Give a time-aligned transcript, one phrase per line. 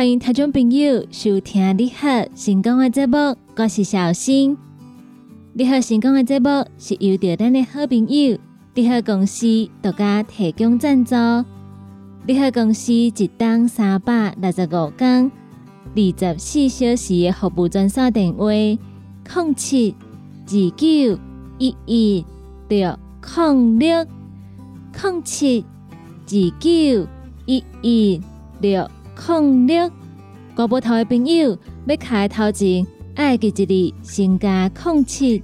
[0.00, 4.56] 欢迎听众朋友收听你好成功的节目，我是小新。
[5.52, 6.48] 你好成功的节目
[6.78, 8.38] 是由着咱的好朋友
[8.72, 11.14] 你好公司独家提供赞助。
[12.26, 15.30] 你好公司一档三百六十五天、
[15.94, 19.94] 二十四小时的服务专线电话：零七
[20.46, 21.18] 二九
[21.58, 22.24] 一一
[22.70, 22.98] 六
[23.36, 24.06] 零六
[24.94, 25.62] 零七
[26.26, 27.06] 二九
[27.44, 28.22] 一一
[28.62, 28.90] 六
[29.28, 29.90] 零六。
[30.54, 31.56] 国宝头的朋友
[31.86, 35.42] 要开头前，爱记一字，先加零七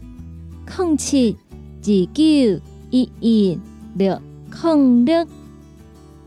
[0.77, 1.37] 零七
[1.83, 3.59] 二九一一
[3.95, 4.21] 六
[4.63, 5.27] 零六。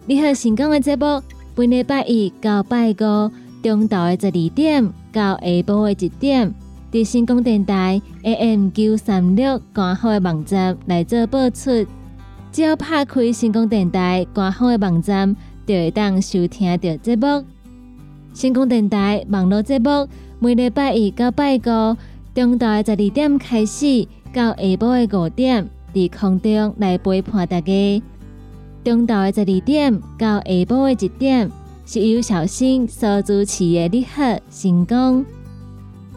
[0.05, 1.21] 你好，成功的节目，
[1.53, 3.31] 本礼拜一到拜五
[3.61, 6.55] 中昼的十二点到下晡的一点，
[6.91, 11.85] 伫成功电台 AM 九三六官方的网站来做播出。
[12.51, 15.35] 只要拍开成功电台官方的网站，
[15.69, 17.45] 就会当收听到节目。
[18.33, 20.07] 成功电台网络节目，
[20.39, 21.95] 每礼拜一到拜五
[22.33, 28.01] 中昼的十二点开始，到下晡的五点，在空中来陪伴大家。
[28.83, 31.51] 中昼的十二点到下晡的一点，
[31.85, 35.23] 是由小新所主持的你好成功；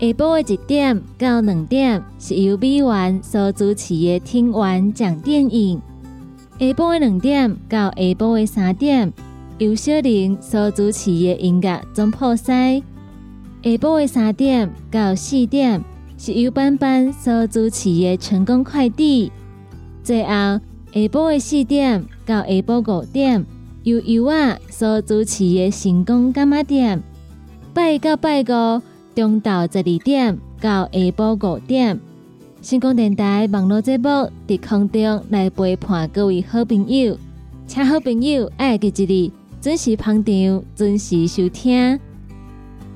[0.00, 5.78] 下晡的一点到两点，是由美元所主持的听完讲电影；
[6.58, 9.12] 下晡的两点到下晡的三点，
[9.58, 12.83] 由小玲所主持的音乐总破塞；
[13.62, 15.83] 下晡的三点到四点，
[16.19, 19.30] 是由班班所主持的成功快递；
[20.03, 20.61] 最后。
[20.95, 23.47] 下晡的四点到下晡五点，
[23.83, 27.03] 由由我所主持的成功干妈店。
[27.73, 28.83] 拜一到拜五，
[29.14, 31.98] 中昼十二点到下晡五点，
[32.61, 34.08] 成功电台网络节目
[34.47, 37.17] 伫空中来陪伴各位好朋友。
[37.67, 42.00] 请好朋友爱记一日，准时捧场，准时收听。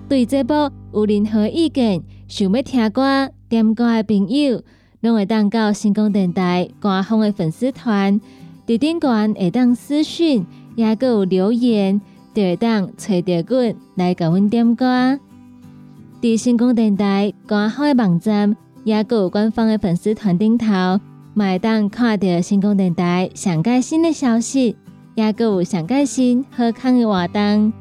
[0.09, 4.61] 对节目有任何意见，想要听歌、点歌的朋友。
[5.01, 8.21] 拢会当到星光电台官方的粉丝团，
[8.67, 10.45] 伫顶端会当私讯，
[10.75, 12.01] 也有留言，
[12.35, 15.21] 就会当找到阮来甲阮点歌。
[16.21, 20.67] 伫星光电台官方的网站，也有官方的粉丝团顶头，
[21.37, 24.75] 会当看到星光电台上盖新的消息，
[25.17, 27.73] 也有上盖新好康的活动。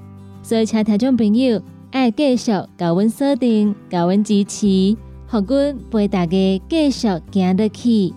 [0.41, 4.97] 所以，请听众朋友爱继续高阮锁定，高阮支持。
[5.27, 8.13] 好，阮陪大家继续行得去。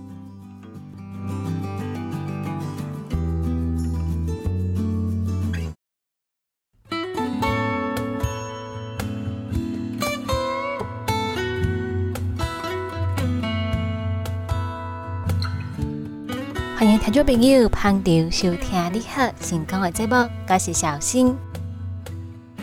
[17.10, 20.14] 听众朋友捧场收听你好成功的节目，
[20.46, 21.34] 我是小新。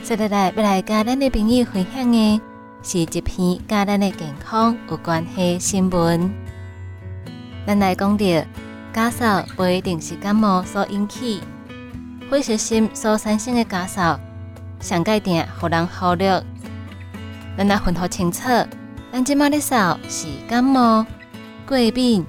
[0.03, 2.39] 接下来要来跟咱的朋友分享的。
[2.83, 6.31] 是一篇跟咱的健康有关系新闻。
[7.65, 8.23] 咱来讲到，
[8.93, 11.41] 咳嗽不一定是感冒所引起，
[12.29, 14.19] 灰色性所产生的咳嗽，
[14.79, 16.43] 上界定互人忽略。
[17.57, 18.43] 咱来分好清楚，
[19.11, 21.03] 咱即马的嗽是感冒、
[21.65, 22.23] 过敏、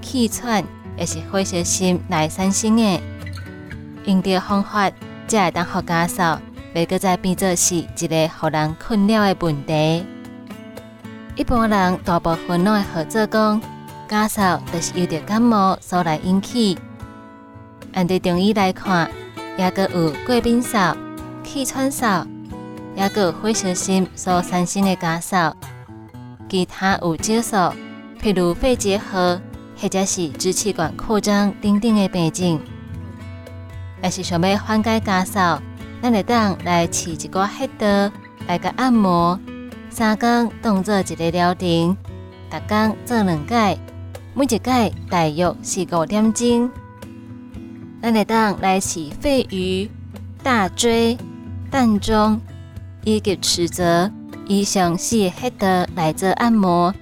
[0.00, 0.64] 气喘，
[1.02, 3.00] 还是灰色性来产生的？
[4.04, 4.88] 用着方法，
[5.26, 6.38] 才会当好咳嗽。
[6.72, 10.06] 袂搁再变作是一个互人困扰的问题。
[11.34, 13.60] 一般人大部分拢会合作讲，
[14.08, 16.78] 咳嗽就是由着感冒所来引起。
[17.94, 19.10] 按对中医来看，
[19.58, 20.96] 也搁有过敏嗽、
[21.42, 22.24] 气喘嗽，
[22.94, 25.52] 也搁有灰色性所产生的咳嗽。
[26.48, 27.76] 其他有少数，
[28.22, 29.40] 譬如肺结核
[29.82, 32.60] 或者是支气管扩张等等的病症。
[34.00, 35.58] 若是想要缓解咳嗽，
[36.00, 38.12] 咱会当来试一个黑道，
[38.46, 39.36] 来个按摩，
[39.90, 41.96] 三工当做一个疗程，
[42.48, 43.76] 逐工做两届，
[44.34, 46.70] 每一届大约是五点钟。
[48.00, 49.90] 咱会当来试肺俞、
[50.44, 51.18] 大椎、
[51.72, 52.40] 膻中
[53.02, 54.08] 以及尺泽
[54.46, 56.94] 以上四个黑道来做按摩，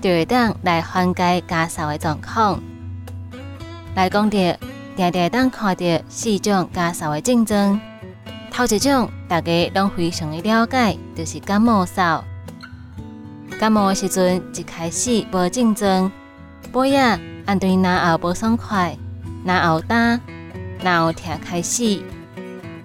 [0.00, 2.60] 就会当来缓解咳嗽的状况。
[3.94, 4.38] 来讲到，
[4.96, 7.80] 定定当看到四种咳嗽的症状。
[8.52, 12.22] 头一种，大家拢非常的了解，就是感冒嗽。
[13.58, 16.10] 感冒的时阵，一开始无症状，
[16.72, 18.96] 背呀按对哪后无爽快，
[19.44, 20.20] 哪后担，
[20.82, 22.02] 哪后痛开始，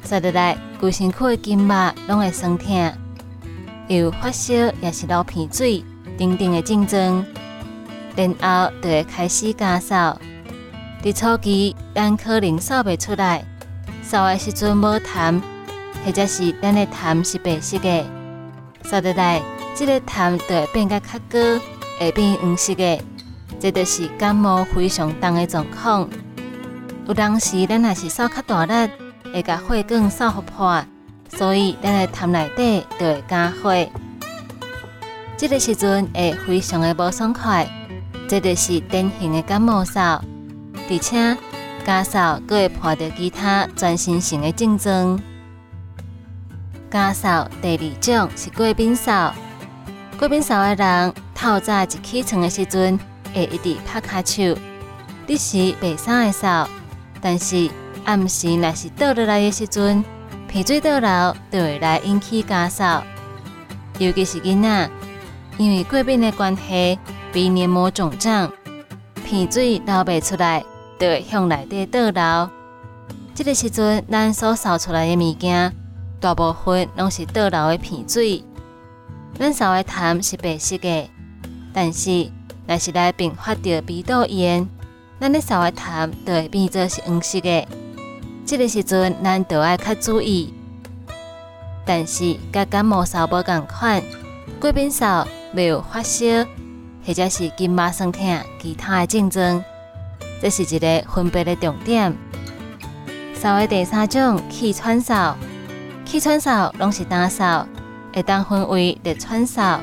[0.04, 2.94] 接落来规身躯的筋脉拢会酸痛，
[3.88, 5.84] 又发烧也是流鼻水，
[6.18, 7.26] 等等的竞争，
[8.16, 10.16] 然后就会开始咳嗽。
[11.04, 13.44] 伫初期，咱可能扫袂出来，
[14.02, 15.42] 扫的时阵无痰。
[16.06, 18.06] 或者是咱的痰是白色的，
[18.84, 19.42] 扫得来，
[19.74, 21.40] 这个痰就会变甲较高，
[22.00, 23.02] 会变黄色的，
[23.60, 26.08] 这就是感冒非常重的状况。
[27.08, 28.92] 有当时咱也是扫较大力，
[29.34, 30.86] 会甲血管扫破，
[31.28, 33.92] 所以咱的痰内底就会加血。
[35.38, 37.68] 这个时阵会非常的无爽快，
[38.28, 40.24] 这就是典型的感冒扫，
[40.90, 41.36] 而且
[41.86, 45.20] 咳嗽佫会伴着其他全身性的症状。
[46.90, 49.36] 咳嗽第二种是过敏扫，
[50.18, 52.98] 过敏扫的人透早一起床的时阵
[53.34, 54.58] 会一直拍卡手，
[55.28, 56.70] 你是白衫的扫。
[57.20, 57.70] 但是
[58.06, 60.02] 暗时若是倒落来的时阵，
[60.48, 63.02] 鼻水倒流就会来引起咳嗽，
[64.00, 64.90] 尤其是囡仔，
[65.58, 67.00] 因为过敏的关系，
[67.32, 68.52] 鼻黏膜肿胀，
[69.24, 70.64] 鼻水流不出来，
[71.00, 72.50] 就会向内底倒流。
[73.34, 75.74] 这个时阵，咱所扫出来的物件，
[76.20, 78.44] 大部分拢是倒流的鼻水。
[79.38, 81.10] 咱扫的痰是白色的，
[81.74, 82.30] 但是
[82.68, 84.68] 若是来并发着鼻窦炎。
[85.20, 87.66] 咱咧扫的痰就会变做是黄色的，
[88.46, 90.54] 这个时阵咱就要较注意。
[91.86, 94.02] 但是甲感冒扫无共款，
[94.60, 96.26] 过敏扫没有发烧
[97.06, 99.64] 或者是筋麻酸痛其他的症状，
[100.42, 102.14] 这是一个分别的重点。
[103.34, 105.38] 扫的第三种气喘扫，
[106.04, 107.66] 气喘扫拢是单扫，
[108.14, 109.80] 会当分为热喘扫，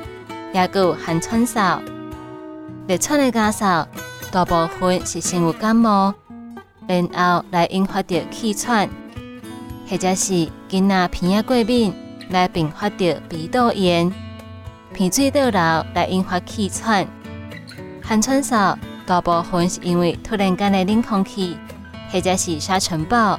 [0.52, 1.80] 也有寒喘扫。
[2.86, 3.86] 热喘的咳嗽。
[4.30, 6.14] 大部分是先有感冒，
[6.86, 8.88] 然后来引发着气喘，
[9.86, 11.92] 或者是囡仔鼻仔过敏
[12.30, 14.10] 来并发着鼻窦炎、
[14.94, 17.06] 鼻水倒流来引发气喘。
[18.02, 21.56] 寒喘扫大部分是因为突然间的冷空气，
[22.10, 23.38] 或者是沙尘暴，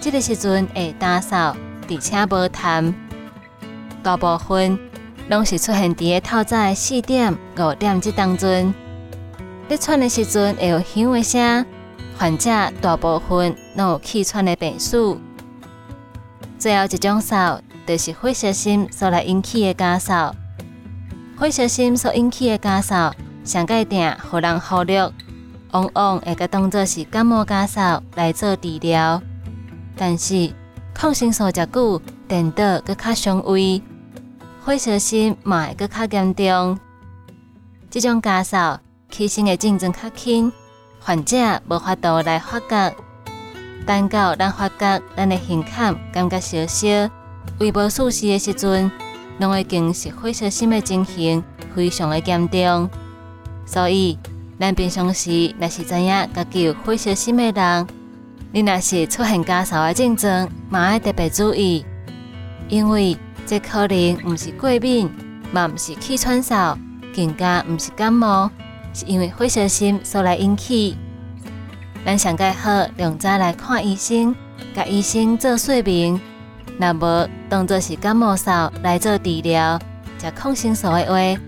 [0.00, 1.56] 这个时阵会打扫，
[1.88, 2.94] 而且无痰。
[4.02, 4.78] 大部分
[5.28, 8.72] 拢是出现伫透早四点、五点这当中。
[9.68, 11.66] 咧喘的时阵会有响的声，
[12.16, 12.50] 患者
[12.80, 14.96] 大部分拢有气喘的病史。
[16.58, 20.34] 最后一种扫，就是火烧心所来引起的干扫。
[21.38, 23.12] 火烧心所引起的咳嗽，
[23.44, 25.12] 上界定互人忽略，
[25.72, 29.20] 往往会甲当作是感冒咳嗽来做治疗。
[29.96, 30.50] 但是
[30.94, 33.82] 抗生素食久，电倒搁较伤胃，
[34.64, 36.78] 火烧心嘛会搁较严重。
[37.90, 38.78] 这种咳嗽。
[39.08, 40.52] 起先的症状较轻，
[40.98, 41.36] 患者
[41.70, 42.94] 无法度来发觉。
[43.86, 46.88] 等到咱发觉咱的胸坎感觉烧烧、
[47.60, 48.90] 胃无舒适的时阵，
[49.38, 51.42] 拢已经是火烧心的情形，
[51.74, 52.88] 非常的严重。
[53.66, 54.18] 所以，
[54.58, 57.86] 咱平常时若是知影家己有火烧心的人，
[58.52, 61.84] 你若是出现咳嗽的症状，嘛要特别注意，
[62.68, 65.10] 因为这可能毋是过敏，
[65.52, 66.76] 嘛毋是气喘嗽，
[67.14, 68.50] 更加毋是感冒。
[68.94, 70.96] 是因为火烧心所来引起，
[72.02, 74.34] 咱上介好两早来看医生，
[74.74, 76.18] 甲医生做说明。
[76.78, 79.78] 若无当作是感冒扫来做治疗，
[80.18, 81.40] 食抗生素的话，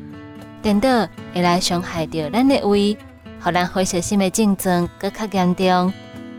[0.63, 2.97] 等到会来伤害到咱的胃，
[3.43, 5.93] 互咱火烧心的症状搁较严重。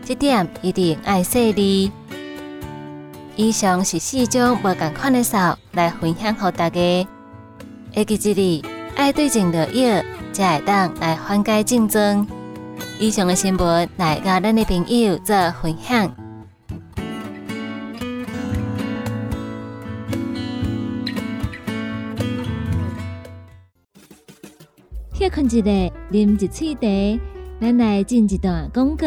[0.04, 1.92] 这点一定爱细腻。
[3.36, 7.06] 以上是四种无共款的扫来分享给大家。
[7.94, 8.64] 会记住哩，
[8.96, 10.02] 爱对症的药。
[10.32, 12.26] 才会当来缓解症状。
[13.00, 16.19] 以上的新闻来甲咱的朋友做分享。
[25.20, 25.64] 歇困一下，
[26.10, 27.20] 啉一喙茶，
[27.60, 29.06] 咱来进一段广告。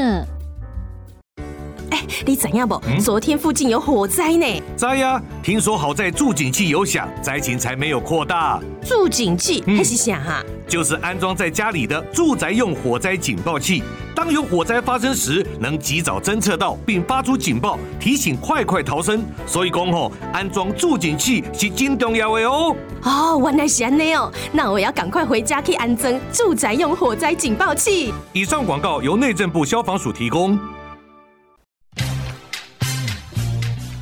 [2.24, 2.80] 你怎样不？
[3.00, 4.46] 昨天附近有火灾呢？
[4.76, 5.20] 灾呀！
[5.42, 8.62] 听说好在助警器有响，灾情才没有扩大。
[8.84, 10.44] 助警器还是响哈？
[10.68, 13.82] 就是安装在家里的住宅用火灾警报器，
[14.24, 19.22] 当有火灾发生时，能及早侦测到并发出警报，提醒快快逃生。
[19.46, 22.74] 所以讲吼，安装助警器是真重要的哦。
[23.02, 28.14] 哦，原来是安尼哦，那我要赶快回家去安装住宅用火灾警报器。
[28.32, 30.58] 以上广告由内政部消防署提供。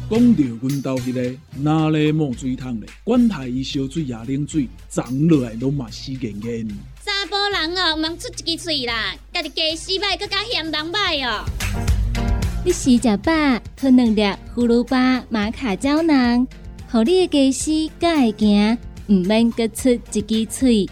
[0.08, 6.68] 讲到阮兜迄个哪里冒水桶咧，管他伊烧水也冷水，长落来拢嘛死严严。
[7.32, 11.46] 查甫人哦，毋通出一支嘴啦，家己家洗歹，更加嫌人歹哦。
[12.66, 13.32] 你食食饱，
[13.78, 16.46] 吞两粒葫芦巴、马卡胶囊，
[16.92, 20.90] 互你的家洗更会行，毋免各出一支嘴。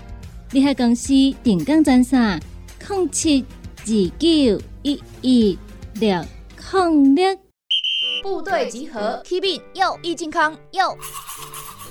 [0.51, 2.41] 你喺公司定岗专线：
[2.87, 3.45] 零七
[3.81, 5.59] 二九一一
[5.95, 6.25] 六
[6.71, 7.48] 零六。
[8.21, 10.95] 部队集合，起面要益健康要。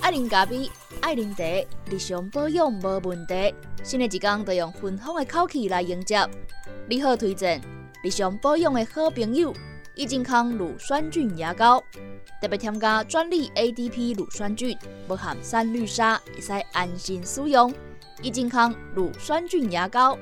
[0.00, 0.70] 爱啉咖啡，
[1.00, 1.44] 爱啉茶，
[1.90, 3.54] 日常保养无问题。
[3.82, 6.28] 新的一天，就用芬芳的口气来迎接。
[6.88, 7.60] 你好，推荐
[8.02, 9.52] 日常保养的好朋友——
[9.94, 11.82] 益健康乳酸菌牙膏，
[12.40, 17.72] 特别添加专利 ADP 乳酸菌，不含三氯沙，会使安心使用。
[18.22, 20.16] 益健康乳酸菌牙膏，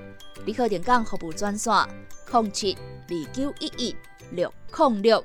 [0.45, 1.73] 你好，点讲服务专线：
[2.33, 2.77] 零七
[3.09, 3.97] 二九一一
[4.33, 5.25] 六零六。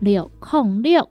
[0.00, 1.06] 六控六，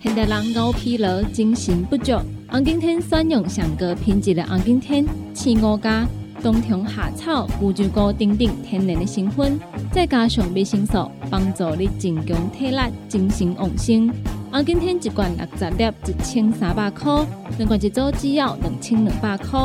[0.00, 2.12] 现代人熬疲劳、精神不足。
[2.48, 6.04] 红景天选用上个品质的红景天，青五加
[6.42, 9.56] 冬虫夏草、乌鸡膏等等天然的成分，
[9.92, 14.12] 再加上维生素，帮助你增强体力、精神旺盛。
[14.50, 17.24] 红景天一罐六十粒，一千三百块；
[17.58, 19.60] 两罐一组只要两千两百块。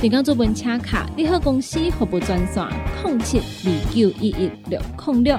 [0.00, 2.66] 电工做本车卡，你好公司服务专线：
[3.04, 5.38] 零七二九一一六零六。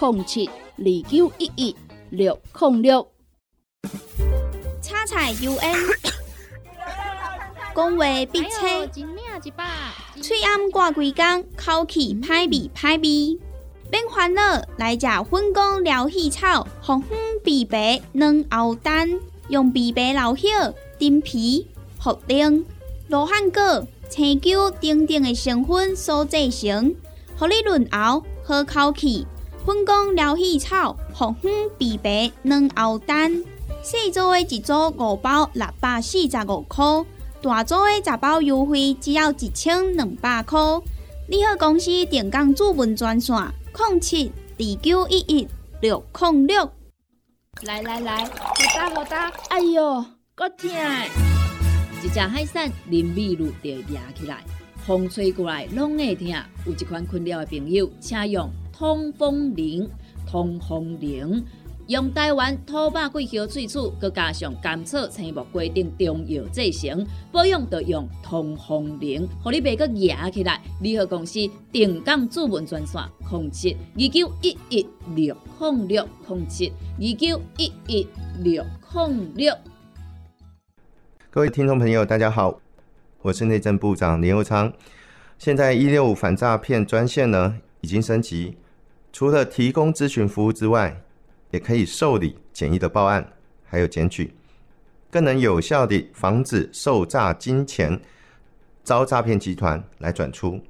[0.00, 1.76] 零七二九一一
[2.10, 3.08] 六零六，
[4.80, 5.76] 叉彩 U N，
[7.74, 8.86] 讲话必车，
[10.22, 13.40] 嘴暗挂几工，口气歹味歹味，
[13.90, 20.48] 免烦恼，来食粉工疗气草，红粉枇杷软藕丹，用枇杷老血、
[20.96, 21.66] 丁皮、
[22.00, 22.64] 茯苓、
[23.08, 26.94] 罗汉果、青椒等等的成分所制成，
[27.36, 29.26] 合你润喉好口气。
[29.68, 33.44] 粉工疗气草、红粉枇杷软藕丹，
[33.82, 37.04] 细组的一组五包六百四十五块，
[37.42, 40.58] 大组的十包优惠只要一千两百块。
[41.28, 45.46] 你好，公司电工主文专线：零七二九一一
[45.82, 46.70] 六零六。
[47.64, 48.30] 来来来，好
[48.74, 49.30] 打好打！
[49.50, 50.02] 哎哟，
[50.34, 50.70] 够痛！
[52.02, 54.42] 一只海扇淋雨露就压起来，
[54.86, 56.26] 风吹过来拢会痛。
[56.64, 58.50] 有一款困扰的朋友，请用。
[58.78, 59.90] 通风灵，
[60.24, 61.44] 通风灵，
[61.88, 70.62] 用台湾土八桂香萃取，佮加上甘草、青木、规定中药制成，保养要用通风灵，互你袂佮压起来。
[70.80, 71.40] 联合公司
[71.72, 78.06] 定岗主文专线：零七二九一一六控六零七二九一一
[78.44, 79.52] 六控六。
[81.30, 82.60] 各位听众朋友，大家好，
[83.22, 84.72] 我是内政部长林佑昌。
[85.36, 88.56] 现在一六五反诈骗专线呢，已经升级。
[89.12, 91.02] 除了提供咨询服务之外，
[91.50, 93.32] 也可以受理简易的报案，
[93.64, 94.34] 还有检举，
[95.10, 98.00] 更能有效地防止受诈金钱
[98.84, 100.60] 遭诈骗集团来转出。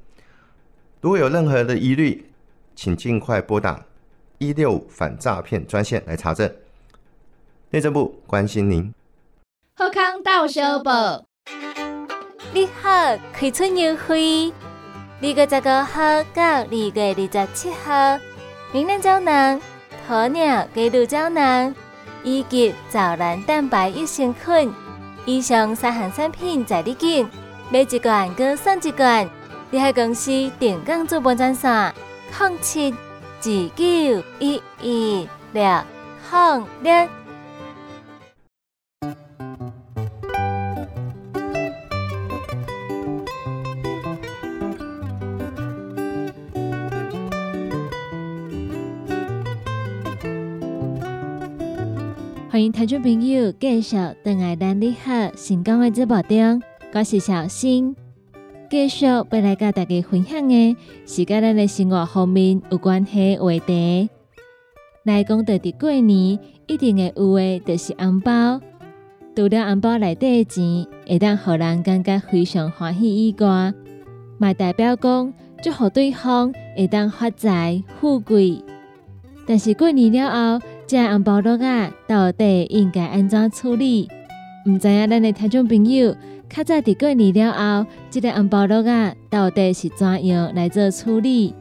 [1.01, 2.31] 如果有任何的疑虑，
[2.75, 3.85] 请尽快拨打
[4.39, 6.51] 一六反诈骗专线来查证。
[7.71, 8.93] 内政部关心您。
[9.77, 11.25] 贺康到小报，
[12.55, 12.91] 你好，
[13.33, 14.53] 开春优惠，
[15.21, 18.17] 二月十五号到二月二十七号。
[18.71, 19.61] 明亮胶囊、
[20.09, 21.75] 鸵鸟鸡乳胶囊
[22.23, 24.73] 以及藻蓝蛋白益生菌，
[25.25, 27.29] 以上三项产品在你拣，
[27.69, 29.29] 买一罐更送一罐。
[29.71, 31.93] 你海公司定岗做本专线：
[32.39, 35.65] 零七二九一一六
[36.31, 37.18] 零六。
[52.51, 56.63] 欢迎听众朋友继续等爱咱你好成功的节目中，
[56.95, 57.95] 我是小新。
[58.71, 60.75] 继续要来跟大家分享的
[61.05, 64.09] 是跟咱的生活方面有关系话题。
[65.03, 68.59] 来讲到伫过年一定会有的，就是红包。
[69.37, 73.75] 除了红包内底的钱会当互人感觉非常欢喜以外，
[74.39, 78.65] 嘛代表讲祝福对方会当发财富贵。
[79.47, 84.09] 但是过年了后，这红包落啊，到底应该安怎处理？
[84.67, 86.17] 唔知影咱的听众朋友，
[86.49, 87.53] 较早伫过年了
[87.85, 91.55] 后，这个红包落啊，到底是怎样来做处理？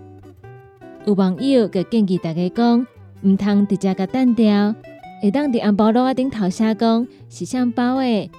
[1.05, 2.87] 有网友佮建议大家讲，
[3.23, 4.73] 唔通直接甲单掉，
[5.21, 8.31] 会当伫红包落啊顶头写讲是向包的，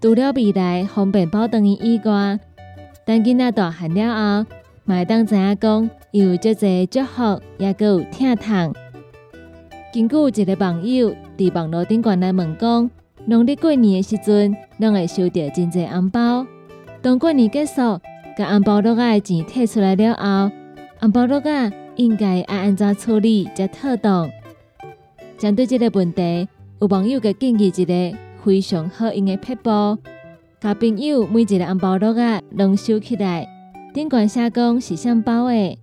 [0.00, 2.38] 除了未来方便包等于以外，
[3.04, 4.50] 等囡仔大汉了后，
[4.84, 8.72] 嘛会当知影讲有足侪祝福，也佮有疼痛。
[9.98, 12.88] 根据一个网友伫网络顶悬来问讲，
[13.24, 16.46] 农历过年的时阵，拢会收到真侪红包。
[17.02, 18.00] 当过年结束，
[18.36, 20.54] 甲红包落啊的钱摕出来了后，
[21.00, 21.72] 红包落啊。
[21.96, 24.30] 应该要安怎处理才妥当？
[25.36, 26.46] 针对这个问题，
[26.80, 29.98] 有网友给建议一个非常好用的撇步，
[30.60, 33.48] 甲朋友每一个红包落啊拢收起来，
[33.92, 35.76] 顶管写讲是啥包的。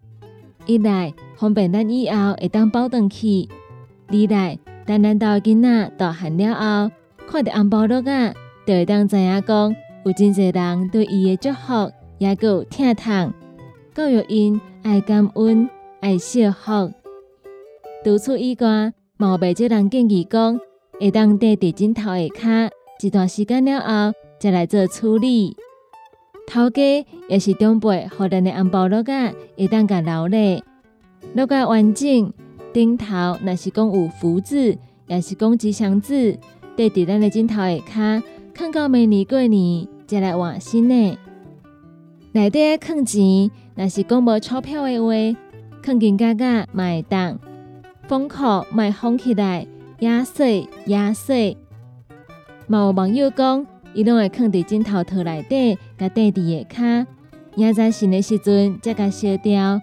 [0.66, 3.50] 一来方便咱以后会当包回去；
[4.08, 6.92] 二来等咱家囡仔大汉了后，
[7.28, 8.34] 看到红包落啊，
[8.66, 13.34] 就会当知影讲有真侪人对伊的祝福也有疼痛，
[13.94, 15.70] 教育因爱感恩。
[16.02, 16.92] 爱惜福。
[18.04, 20.60] 独处以外，毛病这人建议讲，
[21.00, 22.70] 会当戴地枕头下骹
[23.02, 25.58] 一段时间了后，再来做处理。
[26.46, 30.64] 头家也是长辈，互咱的红包落啊，会当甲留咧，
[31.34, 32.32] 落个完整。
[32.76, 34.78] 顶头若是讲有福字，
[35.08, 36.38] 也是讲吉祥字，
[36.76, 38.22] 戴伫咱的枕头下骹，
[38.54, 41.18] 放到明年过年再来换新的。
[42.34, 45.40] 内底放钱，若是讲无钞票的话。
[45.82, 47.40] 肯紧加加买当，
[48.10, 49.66] 封壳买封起来，
[50.00, 51.56] 压碎压碎。
[52.68, 57.06] 有网友讲，伊拢会放伫枕头套内底，甲垫伫下骹，
[57.56, 59.80] 压在新的时阵才甲烧掉。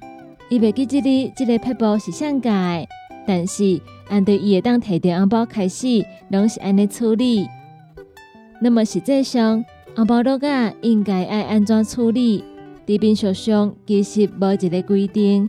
[0.53, 2.87] 伊袂记即日即个撇步是上改，
[3.27, 7.49] 但是按对伊会当摕着红包开始，拢是安尼处理。
[8.61, 9.65] 那么实际上，
[9.97, 12.45] 红包落啊应该爱安怎处理？
[12.87, 15.49] 伫边属上其实无一个规定。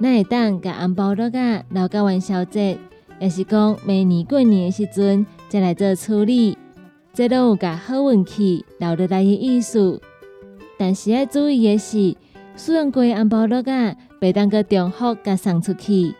[0.00, 2.76] 咱会当甲红包落啊留到元宵节，
[3.20, 6.58] 也是讲明年过年的时阵再来做处理，
[7.14, 10.00] 这都有甲好运气留落来的意思。
[10.76, 12.16] 但是要注意的是，
[12.56, 16.14] 虽然过红包落啊，袂当个重复甲送出去，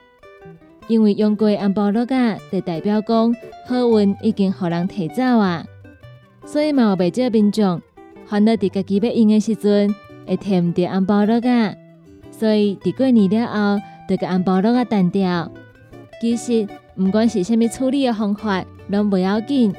[0.88, 3.32] 因为用过红包落啊，就代表讲
[3.64, 5.64] 好运已经互人摕走啊。
[6.44, 7.80] 所以嘛，有袂少民众
[8.26, 9.94] 烦恼伫家己要用的时阵，
[10.26, 11.74] 会摕毋着红包落啊。
[12.32, 15.48] 所以，伫过年了后，就甲红包落啊单掉。
[16.20, 19.72] 其实，毋管是虾米处理的方法，拢不要紧，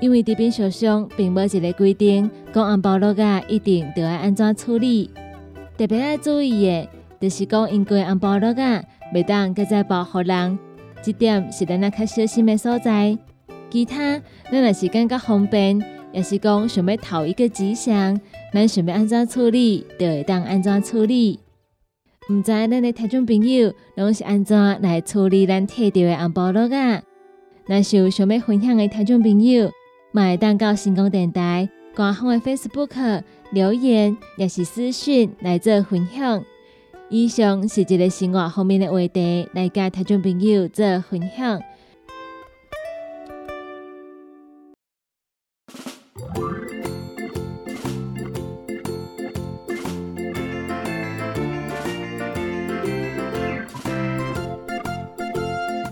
[0.00, 5.08] 因为这边受伤并无一个规定，讲红包落啊一定着要安怎处理。
[5.78, 6.88] 特别要注意的，
[7.22, 8.82] 就是讲因过红包落啊，
[9.14, 10.58] 袂当搁再保护人，
[11.04, 13.16] 这点是咱较小心的所在。
[13.70, 15.80] 其他，咱若是感觉方便，
[16.12, 18.20] 也是讲想要讨一个吉祥，
[18.52, 21.38] 咱想要安怎处理，就会当安怎处理。
[22.28, 27.02] 毋知咱的听众朋友拢是安怎来处理咱摕到的红包落啊？
[27.66, 29.70] 若是有想要分享的听众朋友，
[30.10, 36.44] 买蛋糕成功电台官方的 Facebook 留言，也是私讯来做分享。
[37.14, 41.60] 以上是一个生活方面的话题，来甲听众朋友做分享。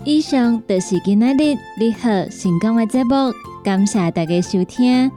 [0.03, 3.31] 以上就是今仔日你好成功的节目，
[3.63, 5.11] 感谢大家收听。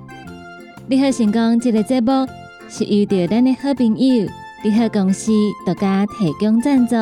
[0.86, 2.28] 你好成功这个节目
[2.68, 4.28] 是遇到咱的好朋友
[4.64, 5.30] 你好公司
[5.66, 6.96] 独家提供赞助。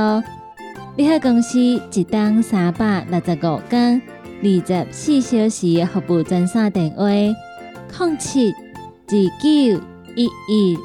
[0.97, 4.03] 你好公司一档三百六十五天
[4.43, 9.81] 二十四小时服务专线电话：零七二九
[10.17, 10.77] 一一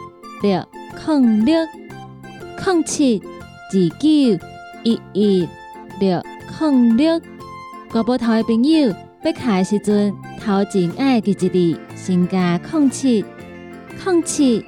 [0.43, 0.63] 六
[1.07, 1.55] 零六
[2.63, 4.45] 零七二九
[4.83, 5.49] 一一
[5.99, 6.21] 六。
[6.59, 7.19] 空六，
[7.91, 13.25] 国宝头的朋友，要卡的时阵，头前爱记一字，先加空七，
[14.03, 14.63] 空七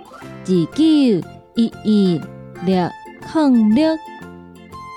[0.47, 1.27] 二九
[1.59, 2.21] 一一
[2.65, 2.89] 六
[3.21, 3.85] 空六。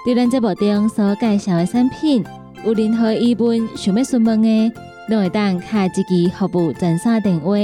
[0.04, 2.24] 对咱这部中所介绍的产品，
[2.64, 4.72] 有任何疑问想要询问的，
[5.10, 7.56] 都会当卡一支服务专线电话，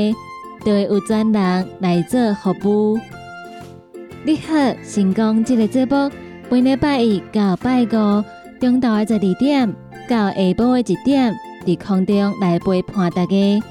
[0.64, 2.98] 就会有专人来做服务。
[4.24, 6.11] 你好，成功这个节目，
[6.50, 8.24] 每礼拜一到拜五。
[8.61, 9.72] 中昼的十二点
[10.08, 11.32] 到下晡的一点，
[11.64, 13.62] 伫空中来陪伴大家。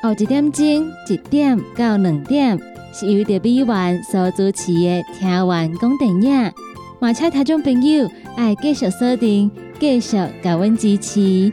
[0.00, 0.64] 后一点钟
[1.08, 2.56] 一点到两点，
[2.92, 6.52] 是由着美元所主持的听完讲电影。
[7.00, 9.50] 马车听众朋友爱继续锁定
[9.80, 11.52] 继续甲阮支持。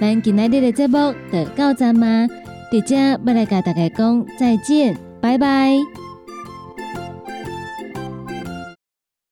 [0.00, 2.26] 咱今仔日的节目就到这吗？
[2.72, 6.01] 大家要来跟大家讲再见，拜拜。